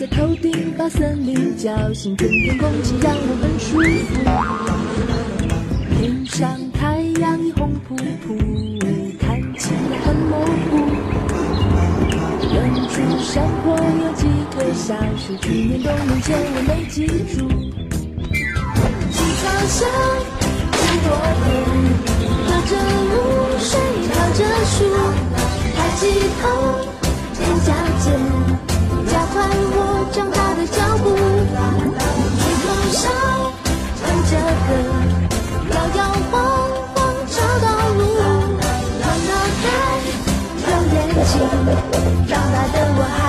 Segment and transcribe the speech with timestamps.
[0.00, 3.76] 在头顶把森林叫醒，春天空气让我很舒
[4.08, 4.16] 服。
[6.00, 8.34] 天上太阳已红扑扑，
[9.20, 10.88] 看起来很模糊。
[12.50, 12.56] 远
[12.88, 17.04] 处山坡有几棵小树，去年冬眠前我没记
[17.36, 17.44] 住。
[19.12, 19.84] 青草香，
[20.80, 21.12] 很多
[21.44, 21.46] 天。
[22.46, 22.72] 飘着
[23.12, 23.12] 露
[23.60, 23.76] 水，
[24.08, 24.80] 靠着树，
[25.76, 26.00] 抬起
[26.40, 26.48] 头，
[27.36, 27.68] 踮脚
[28.00, 28.08] 尖，
[31.00, 32.22] 大的脚步。
[32.40, 33.02] 吹口哨，
[33.96, 34.32] 唱着
[34.66, 34.68] 歌，
[35.70, 36.32] 摇摇晃
[36.94, 37.66] 晃找到
[37.96, 38.00] 路。
[39.00, 39.30] 放大
[39.62, 39.64] 开，
[40.66, 40.96] 有眼
[41.30, 41.32] 睛，
[42.28, 43.20] 长大的我还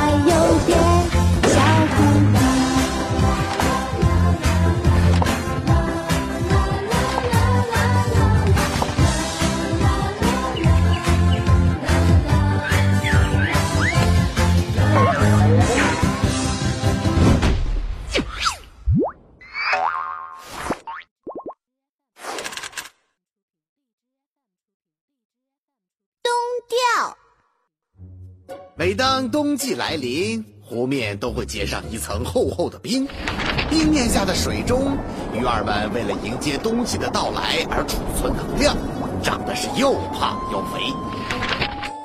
[28.82, 33.08] 每当冬季来临，湖面都会结上一层厚厚的冰。
[33.70, 34.98] 冰面下的水中，
[35.36, 38.76] 鱼儿们为了迎接冬季的到来而储存能量，
[39.22, 40.82] 长得是又胖又肥。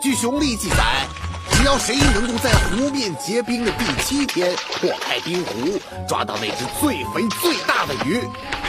[0.03, 1.07] 据熊历记载，
[1.51, 8.21] 只要谁能够在湖面结冰的第七天破开冰湖，抓到那只最肥最大的鱼，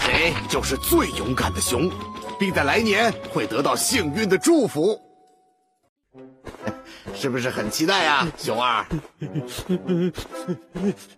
[0.05, 1.91] 谁就是最勇敢的熊，
[2.39, 4.97] 并在来年会得到幸运的祝福。
[7.13, 8.85] 是不是很期待呀、 熊二？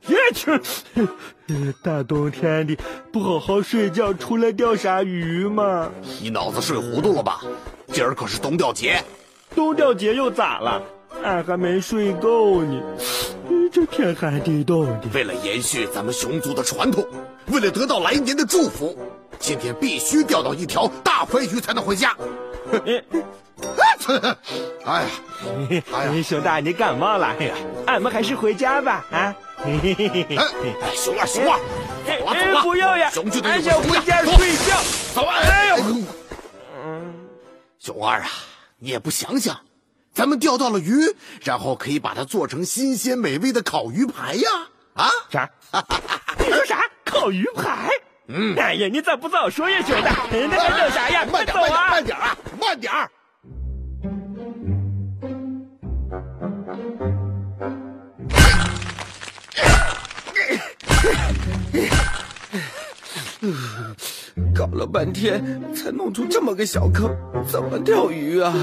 [0.05, 0.59] 别去！
[1.83, 2.77] 大冬天的，
[3.11, 5.89] 不好好睡觉，出来钓啥鱼嘛？
[6.21, 7.41] 你脑子睡糊涂了吧？
[7.91, 9.03] 今儿可是冬钓节，
[9.55, 10.81] 冬钓节又咋了？
[11.23, 12.81] 俺还没睡够呢。
[13.71, 17.05] 这天寒地冻的，为了延续咱们熊族的传统，
[17.47, 18.97] 为了得到来年的祝福，
[19.37, 22.15] 今天必须钓到一条大肥鱼才能回家。
[24.85, 25.09] 哎呀，
[25.93, 27.35] 哎呀， 熊大，你感冒了？
[27.39, 27.55] 哎呀，
[27.85, 29.05] 俺们还是回家吧。
[29.11, 29.35] 啊！
[30.95, 31.59] 熊二，熊二，
[32.07, 33.09] 哎走了走了，不要呀！
[33.11, 34.81] 熊就得俺想回家睡觉。
[35.13, 35.35] 走啊！
[35.37, 35.75] 哎呦
[36.81, 37.13] 嗯，
[37.77, 38.29] 熊二啊，
[38.79, 39.59] 你也不想想，
[40.13, 44.47] 咱们钓到了鱼，然后可以把它做成新鲜美味的烤鱼排呀！
[44.93, 45.49] 啊，啥？
[46.39, 46.81] 你说啥？
[47.03, 47.89] 烤鱼排？
[48.31, 50.11] 嗯哎呀，你咋不早说呀，熊大？
[50.31, 51.25] 那还等啥呀？
[51.25, 51.89] 慢点，走啊！
[51.91, 53.09] 慢点，慢点啊，慢点
[64.53, 67.09] 搞了半天才弄出这么个小坑，
[67.47, 68.53] 怎么钓鱼啊？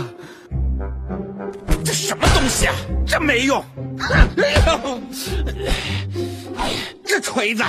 [1.84, 2.74] 这什么东西啊？
[3.06, 3.62] 真没用！
[4.00, 4.26] 哎
[4.66, 5.00] 呦，
[7.04, 7.62] 这锤子，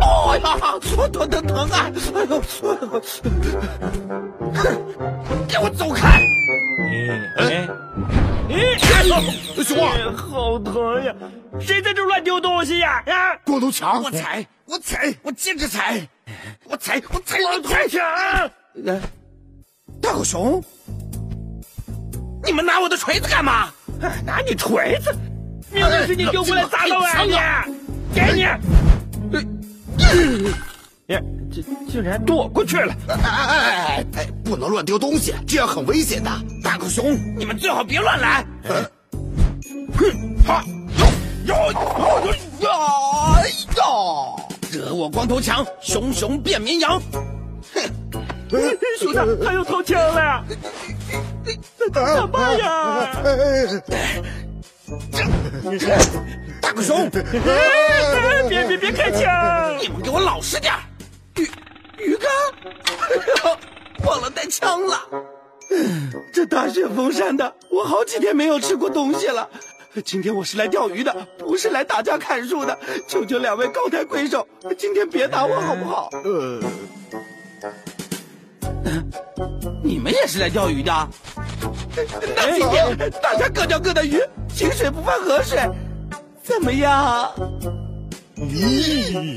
[0.00, 1.90] 哦呀，疼疼疼啊！
[2.14, 2.40] 哎呦，
[5.48, 6.22] 给我走开！
[7.38, 7.59] 哎，
[9.00, 11.14] 哎，熊二，好疼呀！
[11.58, 13.02] 谁在这乱丢东西呀？
[13.06, 13.34] 啊！
[13.46, 16.06] 光头强，我踩，我踩，我接着踩，
[16.64, 17.88] 我踩，我踩，我踩！
[17.88, 18.02] 强！
[20.02, 20.62] 大狗熊，
[22.44, 23.72] 你们拿我的锤子干嘛？
[24.26, 25.16] 拿你锤子，
[25.72, 27.38] 明明是你丢过来砸到俺的，
[28.14, 28.44] 给你！
[31.10, 31.20] 呀，
[31.52, 31.60] 这
[31.90, 32.94] 竟然躲过去了！
[33.08, 36.30] 哎哎哎哎哎，不能乱丢东西，这样很危险的。
[36.62, 38.46] 大狗熊，你们最好别乱来！
[38.62, 40.14] 哼，
[40.46, 40.64] 哈，
[41.46, 42.70] 哟哟哟
[43.76, 44.40] 哟！
[44.70, 47.02] 惹我光头强，熊熊变绵羊。
[47.72, 47.82] 哼
[49.00, 50.44] 熊大他又掏枪了呀！
[51.92, 53.10] 咋办呀？
[56.62, 59.76] 大狗熊，哎别别别开枪！
[59.80, 60.78] 你们给我老实点儿！
[61.36, 61.48] 鱼
[61.98, 62.28] 鱼竿，
[64.06, 64.96] 忘了带枪了。
[66.32, 69.48] 这大雪封山的，我好几天没有吃过东西了。
[70.04, 72.78] 今天我是来钓鱼的，不是来打架砍树的。
[73.08, 74.46] 求求两位高抬贵手，
[74.78, 76.08] 今天别打我好不好？
[76.24, 76.60] 呃，
[79.82, 81.08] 你们也是来钓鱼的？
[82.36, 84.20] 那今天大家各钓各的鱼，
[84.54, 85.58] 井水不犯河水，
[86.42, 87.32] 怎么样？
[88.40, 89.36] 咦，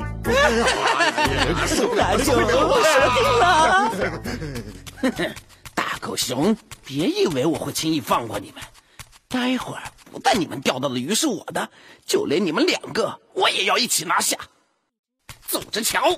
[1.95, 2.73] 大熊，我
[5.01, 5.35] 定了。
[5.73, 6.55] 大狗熊，
[6.85, 8.63] 别以为我会轻易放过你们。
[9.27, 11.69] 待会儿不但你们钓到的鱼是我的，
[12.05, 14.37] 就连你们两个我也要一起拿下。
[15.47, 16.17] 走着瞧。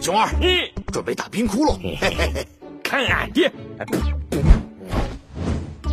[0.00, 2.46] 熊二，嗯准备打冰窟窿，嘿嘿嘿，
[2.88, 3.52] 看俺的！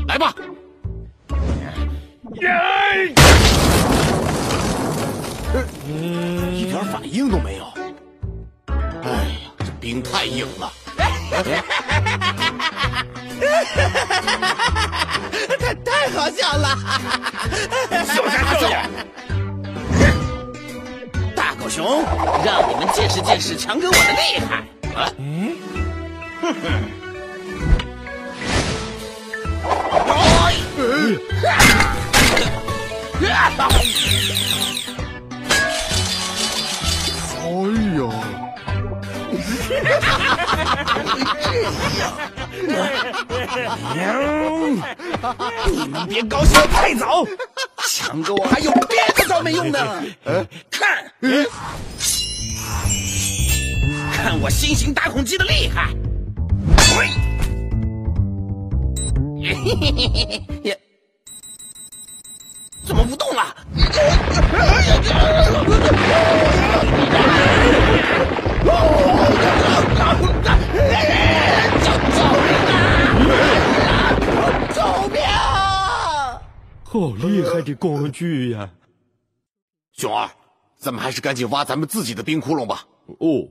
[0.07, 0.33] 来吧！
[6.53, 7.65] 一点反应都没有。
[9.03, 10.71] 哎呀，这冰太硬了。
[15.59, 16.77] 太太好笑了！
[18.05, 18.89] 笑啥笑呀？
[21.35, 22.05] 大狗熊，
[22.45, 24.63] 让你们见识见识强哥我的厉害！
[24.95, 25.34] 啊，嗯！
[45.67, 47.25] 你们别高兴太早，
[47.87, 50.03] 强哥我还有别的招没用呢。
[50.69, 51.11] 看，
[54.13, 55.89] 看我新型打孔机的厉害！
[60.63, 60.79] 也
[62.83, 63.55] 怎么不动了？
[74.73, 75.21] 救命！
[76.83, 78.69] 好厉害的工具呀！
[79.93, 80.29] 熊二，
[80.77, 82.85] 咱们还是赶紧挖咱们自己的冰窟窿吧。
[83.19, 83.47] 哦。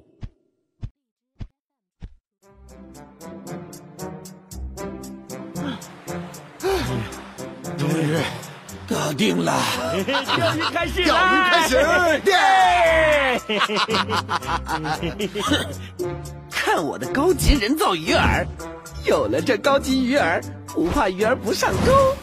[8.87, 9.53] 搞定了！
[10.37, 11.19] 钓鱼开始钓鱼
[11.51, 11.77] 开始！
[12.27, 13.41] 耶！
[16.51, 18.45] 看我的高级人造鱼饵，
[19.05, 22.15] 有了这高级鱼饵，不怕鱼儿不上钩。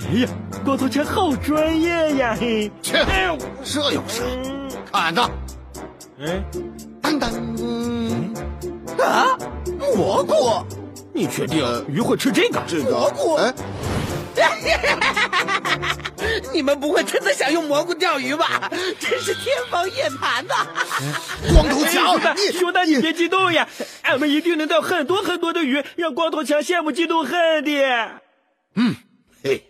[0.00, 0.28] 哎呀，
[0.64, 2.36] 光头强好专业呀！
[2.38, 3.06] 嘿，切，
[3.64, 4.24] 这有啥？
[4.92, 5.22] 看的。
[6.20, 6.42] 哎，
[7.00, 7.30] 当当。
[8.98, 9.38] 啊，
[9.96, 10.34] 蘑菇！
[11.14, 12.58] 你确定鱼会吃这个？
[12.66, 13.34] 这个蘑菇？
[13.34, 13.52] 哎，
[16.54, 18.70] 你们不会真的想用蘑菇钓鱼吧？
[18.98, 20.54] 真是天方夜谭呐！
[21.52, 23.68] 光头强，你熊大，你别激动呀，
[24.02, 27.70] 俺们一定能钓很多很多的鱼，让光头强羡慕嫉妒恨的。
[28.76, 28.96] 嗯，
[29.44, 29.66] 嘿，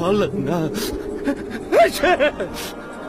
[0.00, 0.68] 好冷啊！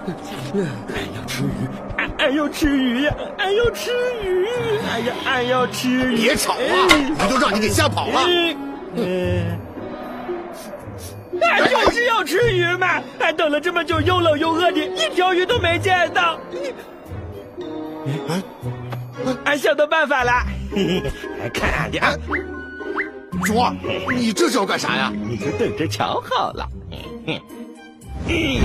[0.05, 0.59] 去，
[0.93, 1.67] 俺要吃鱼，
[1.97, 3.91] 俺俺要吃鱼呀，俺要吃
[4.23, 4.47] 鱼！
[4.89, 6.17] 哎呀，俺要吃鱼！
[6.17, 8.21] 别吵啊，鱼都让你给吓跑了。
[8.95, 9.57] 嗯，
[11.41, 13.01] 俺就是要吃鱼嘛！
[13.19, 16.37] 俺等了这么久，又冷又饿的，一条鱼都没见到。
[18.29, 18.43] 哎，
[19.45, 20.31] 俺想到办法了，
[21.53, 22.13] 看俺的啊！
[23.45, 23.73] 熊二，
[24.13, 25.11] 你这是要干啥呀？
[25.13, 26.69] 你就等着瞧好了。
[26.91, 27.39] 哎呀，
[28.27, 28.59] 咦，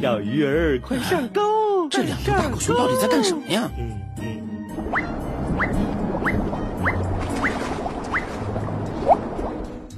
[0.00, 1.86] 小鱼儿快上钩！
[1.90, 3.70] 这两只大狗熊到底在干什么呀？
[3.76, 4.00] 嗯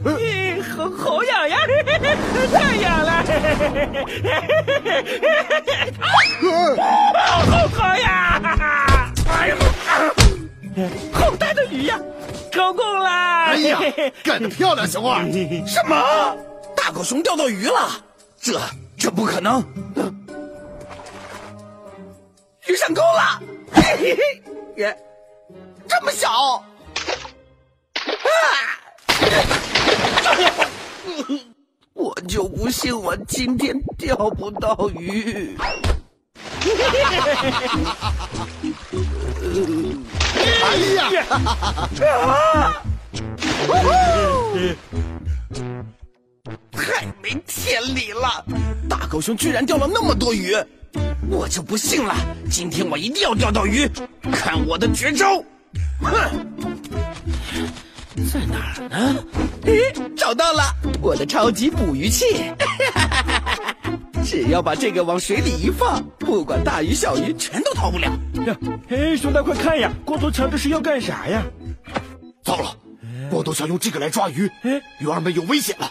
[0.04, 0.16] 嗯。
[0.18, 1.56] 咦，好好痒呀！
[2.52, 3.22] 太痒了！
[7.14, 9.12] 好好好呀！
[9.30, 9.56] 哎呀，
[11.12, 11.96] 好大的鱼呀！
[12.50, 13.44] 成功啦！
[13.44, 13.78] 哎呀，
[14.24, 15.22] 干得漂亮，熊二！
[15.64, 16.36] 什么？
[16.74, 17.88] 大狗熊钓到鱼了？
[18.40, 18.58] 这这
[19.14, 19.62] 不可能！
[22.66, 23.40] 鱼上钩了！
[23.72, 24.42] 嘿嘿嘿，
[24.76, 24.96] 也
[25.88, 26.28] 这么小！
[26.30, 26.64] 啊！
[31.92, 35.56] 我就不信我今天钓不到鱼！
[40.62, 41.26] 哎呀，
[42.24, 42.82] 啊！
[47.46, 48.44] 天理了！
[48.88, 50.54] 大狗熊居然钓了那么多鱼，
[51.28, 52.14] 我就不信了！
[52.50, 53.88] 今天我一定要钓到鱼，
[54.32, 55.42] 看我的绝招！
[56.00, 56.12] 哼，
[58.32, 59.24] 在哪儿呢？
[59.64, 60.62] 咦，找到了，
[61.00, 62.24] 我的超级捕鱼器！
[64.24, 68.06] 只要把这个往水里一放，不管大鱼小鱼全都逃逃不了。
[68.46, 68.56] 呀，
[68.88, 71.42] 哎，熊大，快看呀，光头强这是要干啥呀？
[72.44, 72.76] 糟了，
[73.28, 75.90] 光头强用这个来抓鱼，哎，鱼儿们有危险了。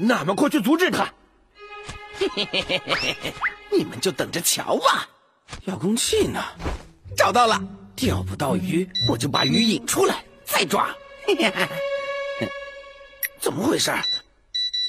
[0.00, 1.12] 那么快去阻止他！
[2.18, 2.80] 嘿嘿嘿嘿
[3.22, 3.34] 嘿
[3.70, 5.08] 你们就等着瞧吧。
[5.66, 6.42] 遥控器呢？
[7.16, 7.62] 找到了，
[7.94, 10.94] 钓不到鱼，我就把鱼引出来再抓。
[11.26, 11.52] 嘿嘿
[13.38, 13.90] 怎么回事？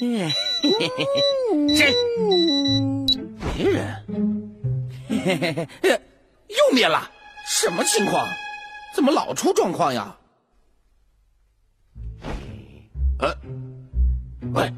[0.00, 1.92] 谁？
[3.58, 4.04] 没人。
[5.08, 5.68] 嘿嘿嘿
[6.48, 7.10] 又灭了？
[7.46, 8.26] 什么情况？
[8.94, 10.16] 怎么老出状况呀？
[13.18, 13.34] 呃，
[14.52, 14.72] 喂，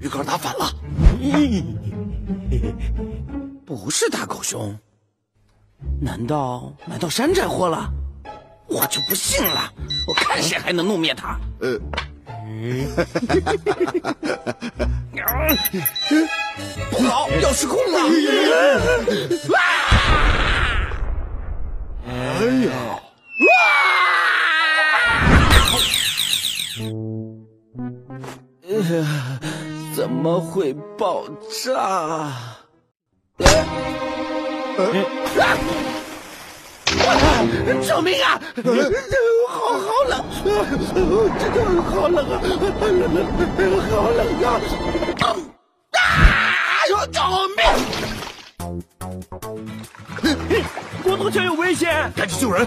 [0.00, 0.72] 鱼竿打反了。
[3.64, 4.76] 不是大狗熊，
[6.00, 7.88] 难道买到山寨货了？
[8.66, 9.72] 我就不信了！
[10.06, 11.38] 我看谁还能弄灭他！
[11.60, 11.78] 呃，
[16.90, 17.98] 不好，要失控了！
[22.06, 22.10] 哎
[22.64, 22.70] 呀！
[28.68, 28.80] 呃，
[30.00, 31.24] 怎么会爆
[31.62, 32.32] 炸？
[37.86, 38.40] 救命啊！
[39.46, 40.24] 好好冷，
[41.38, 42.40] 真的好冷啊！
[43.90, 44.46] 好冷啊！
[45.92, 46.00] 啊！
[47.12, 47.20] 救
[47.58, 47.60] 命！
[51.02, 52.66] 光头强有危险，赶紧救人！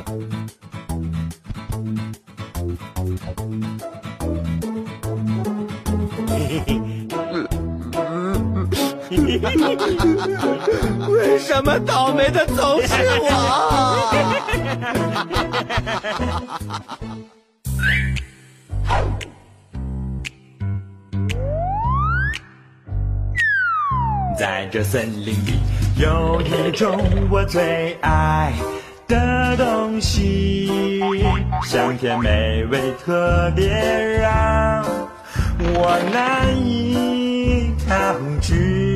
[11.10, 13.30] 为什么倒霉的总是我？
[24.38, 25.60] 在这森林里
[25.96, 27.00] 有一种
[27.30, 28.52] 我最爱
[29.08, 31.00] 的东西，
[31.63, 34.84] 香甜美味，特别让
[35.60, 38.93] 我难以抗拒。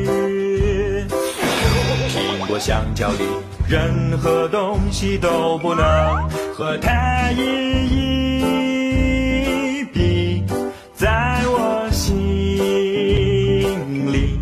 [2.59, 3.19] 香蕉里
[3.67, 5.85] 任何东西都不能
[6.53, 7.41] 和它一
[9.79, 10.43] 一比，
[10.95, 12.15] 在我心
[14.11, 14.39] 里。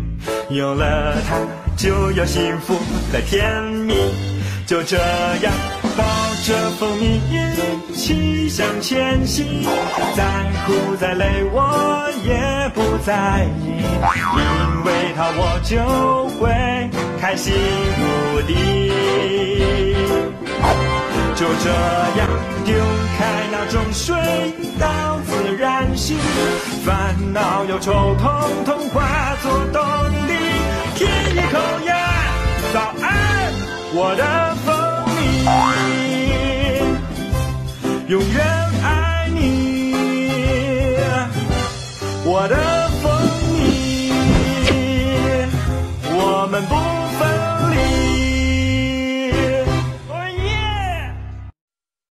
[0.48, 1.38] 有了它，
[1.76, 2.74] 就有幸福
[3.12, 3.94] 和甜蜜。
[4.66, 5.52] 就这样
[5.96, 6.04] 抱
[6.44, 9.62] 着蜂蜜一起向前行，
[10.16, 10.24] 再
[10.66, 16.50] 苦再累我也不在意，因为它我就会
[17.20, 17.54] 开心
[18.00, 18.90] 无敌。
[21.36, 21.70] 就这
[22.18, 22.28] 样
[22.64, 22.74] 丢
[23.16, 24.16] 开那种水
[24.80, 26.18] 到自然醒，
[26.84, 29.80] 烦恼忧愁统统化作动
[30.26, 30.32] 力。
[30.96, 31.94] 舔一口呀，
[32.72, 33.35] 早安，
[33.98, 34.76] 我的蜂
[35.16, 35.22] 蜜，
[38.08, 38.44] 永远
[38.82, 39.94] 爱你，
[42.22, 42.56] 我的
[43.00, 43.10] 蜂
[43.54, 44.12] 蜜，
[46.12, 46.95] 我们不。